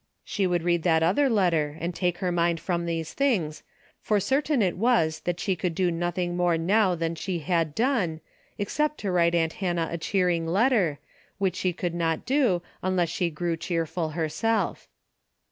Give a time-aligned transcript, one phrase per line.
[0.23, 3.61] She would read that other letter and take her mind from these things,
[4.01, 8.19] for certain it was that she could do nothing more now than she had done,
[8.57, 10.97] except to write aunt Hannah a cheering letter,
[11.37, 14.87] which she could not do unless she grew cheerful her self.